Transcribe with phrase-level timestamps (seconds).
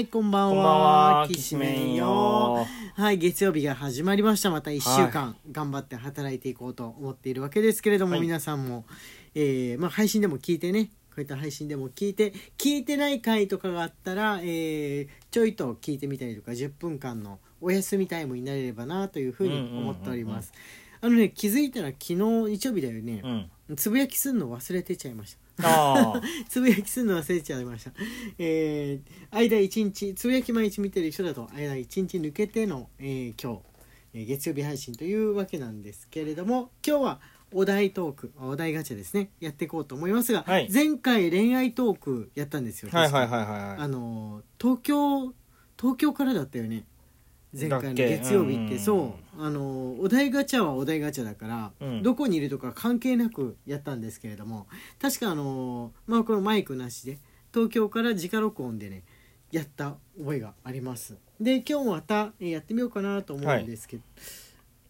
[0.00, 1.18] はい、こんばんこんばんは。
[1.20, 2.66] は、きしめんよよ。。
[2.94, 4.50] はい、月曜日が始まりました。
[4.50, 8.86] また一週間頑張って働いていこうと思っているわけですけれども、はい皆さんも、
[9.34, 20.54] えーまあ配信でも聞いてね、こういった配信でも聞いて、聞いてない回とかがあったら、えーちょいと聞いてみたりとか、10分間のお休みタイムになれればなというふうに思っております。
[21.02, 23.76] あのね、気づいたら昨日日曜日だよねう、ん。
[23.76, 25.39] つぶやきするの忘れてちゃいました。
[26.48, 27.92] つぶやきするの忘れちゃいました。
[28.38, 33.62] えー、間一日、つぶやき毎日見てる人だと、間一日抜けての、えー今日、
[34.14, 37.20] えー月曜日配信というわけなんですけれども、今日は
[37.52, 42.90] お題トーク、お題ガチャですね、やっていこうと思いますが、はい前回恋愛トークやったんですよ。
[42.92, 43.76] はいはいはいはいはい。
[43.78, 45.34] あのー東京、
[45.78, 46.84] 東京からだったよね。
[47.58, 48.78] 前回の月曜日って、うん。
[48.78, 52.02] そう、あのーお題ガチャはお題ガチャだから、うん。
[52.02, 54.66] どこにいるとか関係なくやったんですけれども
[55.00, 57.18] 確かあのーまあこのマイクなしで
[57.52, 59.02] 東京から直録音でね
[59.50, 61.16] やった覚えがあります。
[61.40, 64.02] で今日またえーやってみようかなと思うんですけど、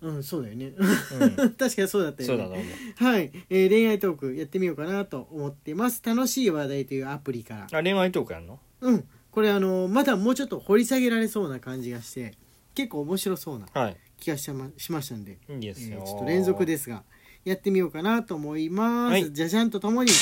[0.00, 0.72] うんそうだよね。
[0.76, 1.30] うん。
[1.54, 2.24] 確かにそうだったよね。
[2.26, 3.04] そうだと思う。
[3.04, 6.02] はい、えー恋愛トークやってみようかなと思っています。
[6.04, 7.78] 楽しい話題というアプリから。
[7.78, 8.58] あ、恋愛トークやんの？
[8.80, 9.04] うん。
[9.30, 12.34] これあのーまだもうちょっと掘り下げられそうな感じがして
[12.78, 13.96] 結構面白そうなはい。
[14.20, 15.38] 気がしましましたんで。
[15.50, 15.98] いいですよ。
[15.98, 17.02] えーちょっと連続ですが
[17.44, 19.32] やってみようかなと思います、はい。
[19.32, 20.16] じゃじゃんとともにいっ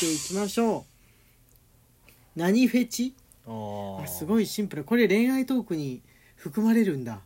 [0.00, 0.84] ていきましょう。
[2.34, 3.14] 何フェチ？
[3.46, 4.02] ああ。
[4.02, 4.84] あすごいシンプル。
[4.84, 6.02] これ恋愛トークに
[6.34, 7.20] 含まれるんだ。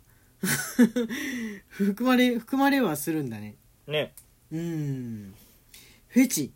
[1.68, 3.56] 含まれ含まれはするんだね。
[3.86, 4.12] ね。
[4.52, 5.34] うん。
[6.08, 6.52] フェチ。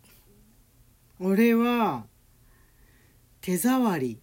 [1.19, 2.05] 俺は
[3.41, 4.19] 手触り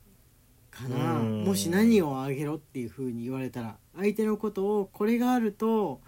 [0.76, 1.44] かなうん。
[1.44, 6.00] もし何をあげろっていう風に言われたら相手のことをこれがあると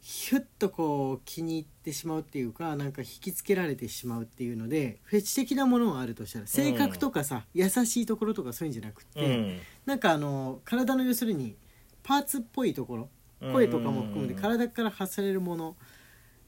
[0.00, 9.58] ヒュッとこう気に入ってしまうっていうかなんか引きつけられてしまうっていうのでフェチ的なものがあるとしたら性格とかさ、優しいところとかそういうんじゃなくうて、ん。
[9.86, 11.56] なんかあの体の要するに
[12.02, 13.08] パーツっぽいところ
[13.52, 15.76] 声とかも含めて体から発されるもの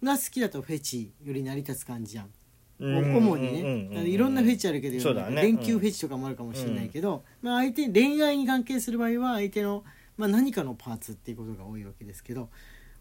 [0.02, 2.30] が好きだとフェチより成り立つ感じじゃん
[2.78, 5.42] 主にね、いろんなフェチあるけど、ね。
[5.42, 9.84] 連休フェチとかもあるかもしれないけど、まあ、相手恋愛に関係する場合は相手の、
[10.16, 12.50] まあ、何かのパーツっていうことが多いわけですけど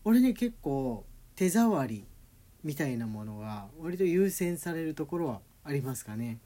[0.06, 1.06] 俺ね結構
[1.36, 2.06] 手触り
[2.64, 6.40] みたいなものが割と優先されるところはありますかね。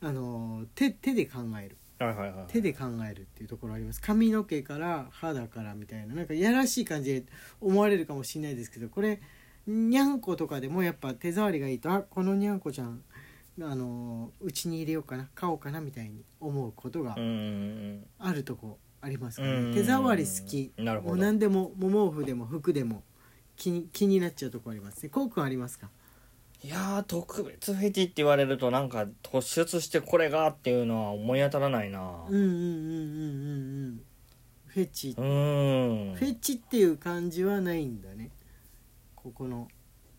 [0.00, 1.76] あの手手で考える。
[1.98, 2.44] はいはいはい。
[2.48, 4.00] 手で考えるっていうところあります。
[4.00, 7.26] 髪の毛から肌からみたいななんかいやらしい感じで
[7.60, 9.20] 思われるかもしれないですけどこれ
[9.66, 13.02] にゃんことかでもやっぱ手触りがいいとあこのにゃんこちゃん
[13.60, 18.04] あのうちに入れようかな買おうかなみたいに思うことがうん。
[18.18, 19.70] あるとこありますかうん。
[19.70, 20.72] ね手触り好き。
[21.02, 23.02] もう何でもも毛布でも服でも
[23.56, 25.02] 気に気になっちゃうとこあります。
[25.02, 25.88] ねこうくんありますか？
[26.62, 32.24] いやー、特別フェチって言われるとなんか突出してこれがっていうのは思い当たらないな。
[32.26, 34.00] うんうんうんうんうんうん。
[34.66, 35.14] フェチ。
[35.16, 36.14] うん。
[36.16, 38.30] フェチっていう感じはないんだね
[39.24, 39.68] ここの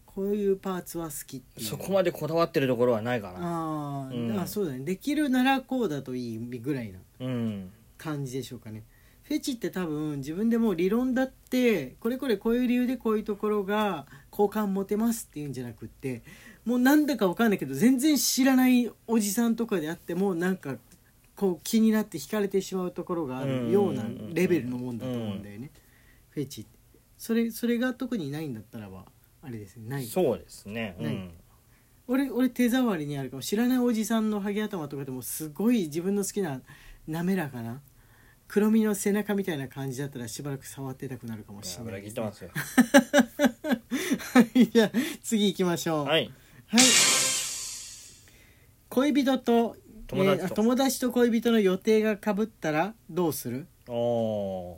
[0.07, 1.67] こういうパーツは好きっていう。
[1.67, 3.37] そこまでこだわってるところはないかな。
[3.39, 4.39] あー、うん。
[4.39, 4.79] あそうだね。
[4.79, 7.71] できるならこうだといいぐらいなうん。
[7.99, 8.83] 感じでしょうかね。
[9.21, 16.21] フェチって多分自分でもう理論だってこれこれこういう理由でこういうところが好感持てますっていうんじゃなくって
[16.63, 20.75] もうなんだかわかんないけど全然知らないおじさんとかであってもなんか
[21.35, 25.71] こう気になって惹かれてしまうところがあるようなレベルのもんだと思うんだよね、
[26.29, 26.74] フェチって
[27.17, 29.05] それそれが特にないんだったらば
[29.41, 30.05] あれですねない。
[30.05, 30.95] そうですね。
[30.99, 31.13] うない。
[31.15, 31.31] ん。
[32.07, 33.41] 俺俺手触りにあるかも。
[33.41, 36.61] 知らないおじさんのハゲ頭とかでもすごい自分の好きな
[37.07, 37.81] 滑らかな
[38.47, 42.49] 黒身の背中みたいな感じだったらしばらく触ってたくなるかもしれな油いです、ね、切ってますよ。
[44.33, 44.91] は いじゃあ
[45.23, 46.05] 次行きましょう。
[46.05, 46.31] はい。
[46.67, 46.81] はい。
[48.89, 49.75] 恋人と
[50.07, 50.43] 友達と。
[50.43, 53.67] えーあ友達と恋人の予定がかぶったらどうする？
[53.87, 54.77] お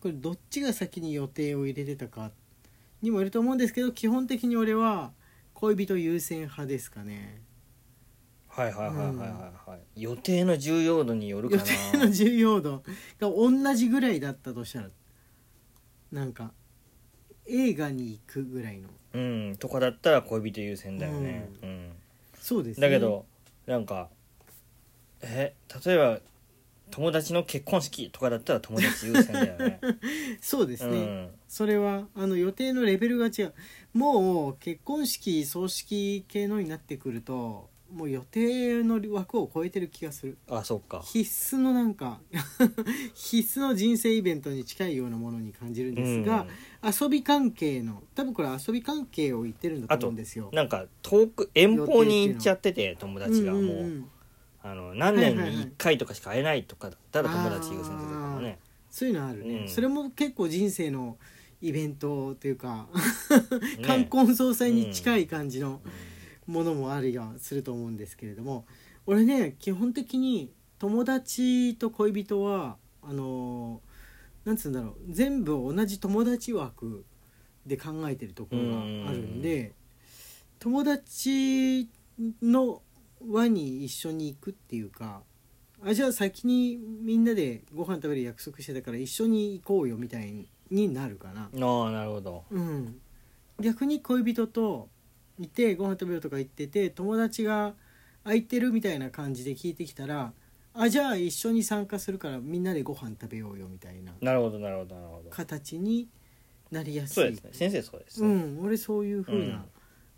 [0.00, 2.30] これどっちが先に予定を入れてたか
[3.02, 5.12] にもよると思うんですけど基本的に俺は
[5.54, 9.24] 恋人優先派ですかねーはいはいはいはいは
[9.66, 9.80] いはい。
[10.02, 11.66] 予定の重要度によるか予な。
[11.92, 14.88] 定の重要度が同じぐらいだったとしたら
[16.10, 16.52] なんか
[17.46, 19.18] 映画に行くぐらいのう
[19.52, 19.56] ん。
[19.58, 21.48] とかだったら恋人優先だよね。
[21.62, 21.92] うん。
[22.40, 23.26] そうですねだけど
[23.66, 24.08] なんか
[25.22, 25.54] え
[25.84, 26.20] 例えば
[26.90, 29.80] 友達の結婚式とかだったら友達優先だよね。
[30.40, 31.30] そうですね、うん。
[31.48, 33.54] それはあの予定のレベルが違う
[33.92, 41.02] もう結婚式葬式系のになってくるともう予定の枠を超えてる気がするあそっか。
[41.04, 42.20] 必須のなんか
[43.14, 46.46] 必須の人生イベントに近いようなものに感じるんですが、
[46.82, 50.56] 遊び関係の多分これ遊び関係を言ってるんだと思うんですようん。
[50.56, 54.10] なんか遠く遠方に行っちゃってて友達がもう、んんん
[54.70, 58.58] あの何年に1回とかしか会えないとかだったら友達優先するかもね
[58.90, 59.68] そういうのあるね、うん。
[59.68, 61.16] それも結構人生の
[61.60, 62.88] イベントというか
[63.78, 63.82] ね。
[63.82, 65.80] 冠婚葬祭に近い感じの
[66.46, 68.66] ものもありはすると思うんですけれども
[69.06, 73.80] 俺ね基本的に友達と恋人はあの
[74.44, 74.94] なんつうんだろう。
[75.08, 77.04] 全部同じ友達枠
[77.66, 79.74] で考えてるところがあるんで
[80.58, 81.88] 友達
[82.42, 82.82] の
[83.26, 85.22] 輪に一緒に行くっていうか
[85.84, 91.42] あじゃあ先にみんなでご飯食べる約束してたから一緒に行こうよみたいになるかな。
[91.42, 92.44] ああなるほど。
[92.50, 93.00] うん、
[93.60, 94.88] 逆に恋人と
[95.38, 97.74] いてご飯食べようとか言ってて友達が
[98.24, 100.32] 空いてるみたいな感じで聞いてきたら
[100.74, 104.12] あじゃあ一緒に参加するからみんなでご飯食べようよみたいな。
[104.20, 105.30] なるほどなるほどなるほど。
[105.30, 106.08] 形に
[106.72, 107.14] なりやすい。
[107.14, 107.50] そうですね。
[107.52, 108.28] 先生そうですね。
[108.28, 109.64] うん俺そういう風な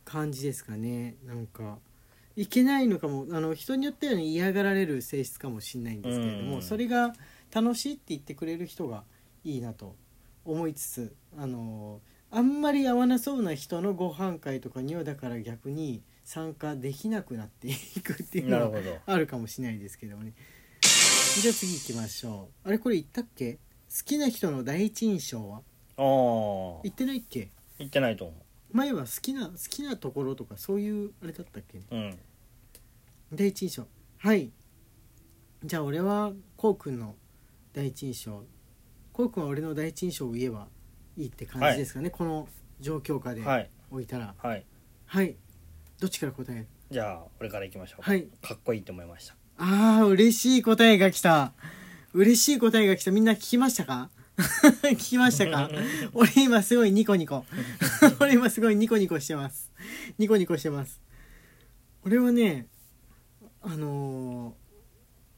[0.04, 1.78] 感じですかね、なんか
[2.40, 6.62] いけないのかもあの人によっては、ね、嫌がられる性質かもしれないんですけれども、うん。
[6.62, 7.12] それが
[7.54, 9.04] 楽しいって言ってくれる人が
[9.44, 9.94] いいなと
[10.46, 12.00] 思いつつあの
[12.30, 20.32] あんまり合わなそうな人のご飯会とかにはだから逆に参加できなくなっていくっていうのはあるかもしれないですけどもね。
[20.80, 22.68] じゃあ次行きましょう。
[22.68, 23.54] あれこれ言ったっけ？
[23.54, 23.58] 好
[24.04, 25.58] きな人の第一印象は？
[25.58, 25.60] あ
[26.78, 27.50] あ言ってないっけ？
[27.78, 28.34] 言ってないと思
[28.72, 31.78] 前は好きな好きなところとかそういうあれだったっけ？
[31.78, 32.18] ううん
[33.32, 33.86] 第一印象。
[34.18, 34.50] はい。
[35.64, 37.14] じゃあ俺はこうくんの
[37.72, 38.44] 第一印象。
[39.12, 40.68] こうくんは俺の第一印象を言えば
[41.16, 42.48] いいって感じですかね、この
[42.80, 43.70] 状況下ではい。
[43.90, 44.34] 置いたら。
[44.38, 44.64] はい。
[45.06, 45.36] はい。
[46.00, 46.66] どっちから答える？
[46.90, 48.02] じゃあ俺からいきましょう。
[48.02, 48.26] はい。
[48.42, 49.36] かっこいいと思いました。
[49.58, 51.52] あー嬉しい答えが来た。
[52.12, 53.10] 嬉しい答えが来た。
[53.12, 54.10] みんな聞きましたか？
[54.82, 55.70] 聞きましたか？
[56.14, 57.44] 俺今すごいニコニコ。
[58.18, 59.70] 俺今すごいニコニコしてます。
[60.18, 61.00] ニコニコしてます。
[62.04, 62.66] 俺はね
[63.62, 64.60] あのー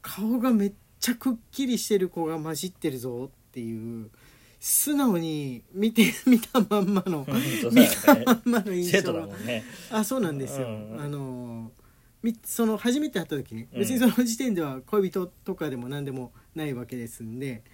[0.05, 4.11] 顔がめっちゃくっきりしてる子が混じってるぞっていう
[4.59, 7.25] 素直に見て 見たまんまの
[7.71, 9.13] 見たまんまの印生象
[9.45, 9.65] ね。
[9.91, 11.83] あそうなんですよ、うんあのー
[12.23, 13.79] みその初めて会った時にうん。
[13.81, 17.65] 別にその時点では恋人とかでも何でもないわけですんで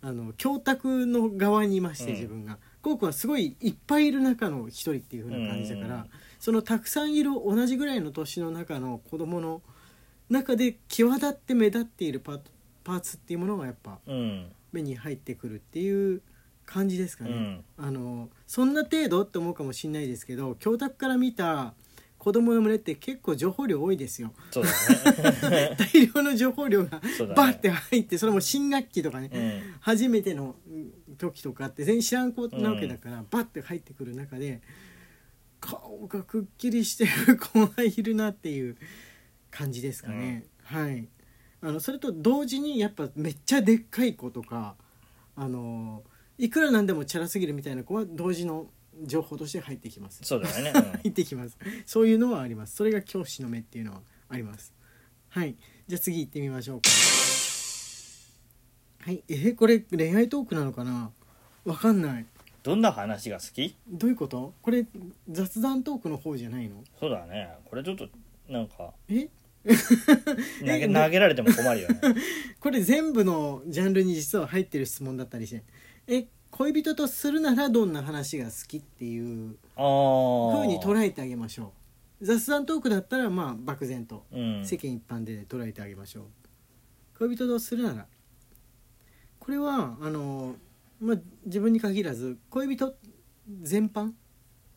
[0.00, 2.14] あの教託の側にいましてうん。
[2.14, 6.10] 自分が、こうくんはすごいいっぱいいる中の一人っていう風な感じだから、うん。
[6.38, 9.62] そのたくさんいる同じぐらいの年の中の子供の
[10.28, 12.50] 中で際立って目立っているパート
[12.84, 14.52] パーツっていうものがやっぱうん。
[14.72, 16.20] 目に入ってくるっていう
[16.66, 17.30] 感じですかね。
[17.30, 17.64] うん。
[17.78, 21.74] あのそんな程度って思うかもしれないですけど教託から見た
[22.18, 24.32] 子供の群れって結構情報量多いですよ。
[24.50, 25.76] そうだね。
[25.78, 27.34] 大量の情報量がそうだね。
[27.34, 29.60] バッて入ってそれも新学期とかね、うん。
[29.80, 34.60] 初めてのうん時とかって全然知らん子なわけだから、バッて入ってくる中で
[35.60, 38.76] 顔がくっきりしてる子がいるなっていう
[39.56, 41.08] 感じですかね、はい。
[41.62, 44.76] あのそれと同時にやっぱめっちゃでっかい子とか
[45.34, 46.02] あの
[46.38, 48.66] いくらなんでもチャラすぎるみたいな子は同時の
[49.02, 50.20] 情報として入ってきます。
[50.22, 50.72] そうだよね、
[51.02, 51.56] 入ってきます。
[51.86, 52.76] そういうのはあります。
[52.76, 54.72] それが教師の目っていうのはあります。
[55.28, 55.56] はい。
[55.86, 56.88] じゃあ次行ってみましょうか。
[59.04, 59.22] はい。
[59.28, 61.12] えこれ恋愛トークなのかな？
[61.64, 62.26] わかんない。
[62.62, 63.76] どんな話が好き？
[63.88, 64.54] どういうこと？
[64.62, 64.86] これ
[65.28, 66.82] 雑談トークの方じゃないの？
[66.98, 67.50] そうだね。
[67.66, 68.08] これちょっと
[68.48, 69.28] なんかえ？
[70.60, 72.00] 投げ投げられても困るよね。
[72.60, 75.64] これ全部のジャンルに実は入ってる質問だったりして。
[76.06, 81.74] え恋人とするならどんな話が好きっていうああ風に捉えてあげましょ
[82.20, 82.24] う。
[82.24, 84.24] 雑談トークだったらまあ漠然と。
[84.32, 84.64] うん。
[84.64, 86.24] 世間一般で捉えてあげましょう。
[87.18, 88.06] 恋人とするなら。
[89.38, 90.56] これはあの、
[91.00, 92.94] まあ、自分に限らず恋人
[93.62, 94.12] 全般？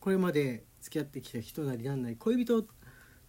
[0.00, 2.64] これまで付き合ってきた人なりなんなり恋人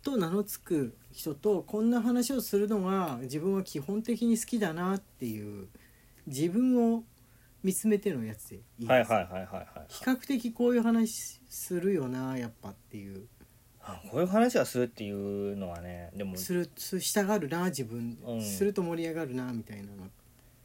[0.03, 5.67] と名の付く人とこんな話をするのが自分は基本的に好きだなっていう
[6.27, 7.03] 自分を
[7.63, 13.27] 見つめてのやつでいいはいはいはいはいはい比較的こういう話するよなやっぱっていう。
[13.83, 18.41] あこういう話はするっていうのはねでもするすしたがるな自分、うん。
[18.41, 20.07] すると盛り上がるなみたいなの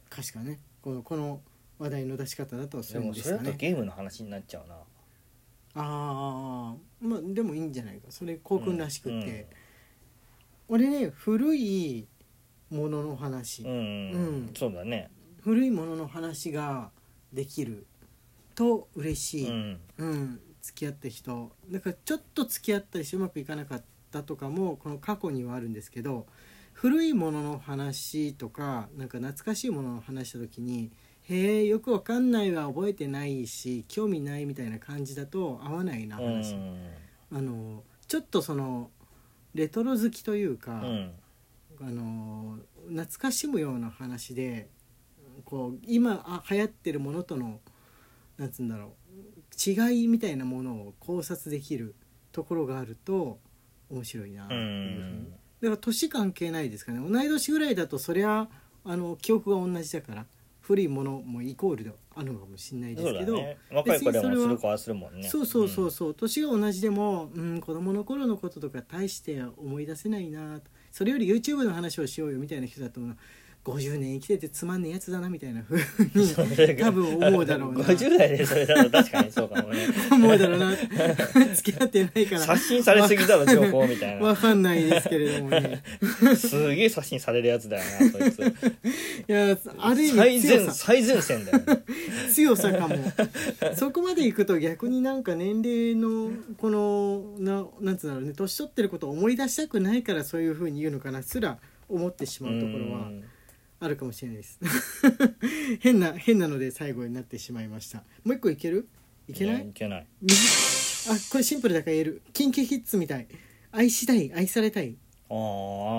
[0.09, 0.59] 確かね。
[0.81, 1.41] このこの
[1.79, 4.75] 話題の出し方だとそういうんでもそれですかねだとゲームの話になっちゃうな
[5.77, 8.07] ああまあでもいいんじゃないか。
[8.09, 9.47] それこうくんらしくって、
[10.69, 10.75] うん。
[10.75, 12.07] 俺ね古い
[12.69, 13.77] ものの話、うん、うん。
[13.77, 14.17] う
[14.49, 14.51] ん。
[14.55, 15.09] そうだね。
[15.41, 16.91] 古いものの話が
[17.31, 17.85] できる。
[18.55, 19.79] と嬉しい、うん。
[19.99, 21.51] うん、付き合った人。
[21.69, 26.25] だからちょっと付き合ったりしてうまくいかなかったとかもこの過去にはあるんですけど
[26.73, 30.91] 古いものの話とかなんか懐かしいものの話した時に
[31.29, 36.77] 「へえよくわかんないわ覚えてないし興味ない」みたいな感じだと合わないなう話、ん
[37.31, 38.89] あのちょっとその
[39.53, 41.11] レトロ好きというか、うん。
[41.79, 42.57] あの
[42.89, 44.67] 懐かしむような話で
[45.45, 47.59] こう今あ流行ってるものとの
[48.37, 51.93] なんつうんだろう違いみたいなものを考察できる
[52.31, 53.39] ところがあると
[53.91, 55.17] 面白いなってういうふうに。
[55.17, 56.99] んだから年関係ないですかね。
[56.99, 58.47] 同い年ぐらいだとそりゃ
[58.83, 60.25] あの記憶が同じだから
[60.67, 63.37] 古いものもイコールであるのかもしれないですけど。
[63.37, 63.57] そうだね。
[63.71, 65.29] 若い子でもする子はするもんね。
[65.29, 66.13] そうそうそうそう。
[66.13, 70.59] 年が同じでも、うん、子供の頃のこととか大して思い出せないな。
[70.59, 72.99] とそれより YouTube の話をしようよみたいな人だと
[73.67, 75.77] 50年生きててつまんねえやつだなみたいな風
[76.15, 77.81] にそれが多分思うだろうな。
[77.81, 79.87] 50代でそれだと確かにそうかもね。
[80.09, 80.71] 思うだろうな。
[81.53, 82.41] 付き合ってないから。
[82.41, 85.83] 刷新されすぎだろ情報みたいわなかんないですけれどもね。
[86.37, 88.39] すげえ刷新されるやつだよなそいつ。
[88.39, 90.87] いやある意最味強さ。
[90.93, 91.65] 前最前線だよね。
[92.33, 92.95] 強さかも。
[93.75, 101.57] そこまでいくと逆になんか年齢のこのななんつうんだろうね年取ってることを思い出したくないからそういうふうに言うのかなすら
[101.89, 102.99] 思ってしまうところは。
[103.07, 103.23] うん
[103.79, 104.59] あるかもしれないです。
[105.81, 107.99] 変な変なので最後になってしまいました。
[108.23, 108.87] もう一個いける？
[109.27, 109.55] いけない？
[109.55, 110.07] やいけない。
[110.21, 110.33] 右
[111.09, 112.21] あこれシンプルだから言える。
[112.33, 113.27] キンキキッズみたい。
[113.71, 114.31] 愛したい。
[114.33, 114.95] 愛されたい。
[115.29, 115.35] ああ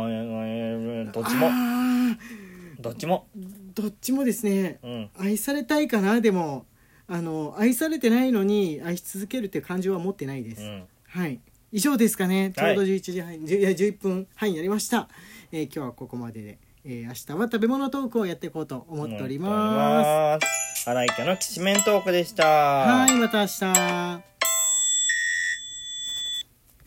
[0.08, 1.48] えーどっちも。
[1.50, 2.18] あ
[2.80, 3.26] どっちも。
[3.38, 3.42] ー
[3.74, 4.78] どっちもですね。
[4.82, 5.10] うん。
[5.16, 6.20] 愛されたいかな？
[6.20, 6.66] でも
[7.06, 10.84] あの愛されてないのに愛し続けるっていう感情は持ってないです、うん。
[11.06, 11.40] はい。
[11.70, 12.52] 以上ですかね。
[12.54, 12.72] ちょはい。
[12.74, 15.08] うど11時半、10いや11分半になりました、
[15.52, 16.58] えー今日はここまでで、
[16.90, 20.84] えー明日は食べ物トークをやっていこうと思っております。
[20.84, 20.88] す。
[20.88, 22.46] 荒井家のきしめんトークでした。
[22.46, 24.37] はいまた明日